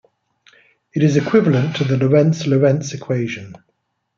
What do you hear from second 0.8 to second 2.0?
It is equivalent to the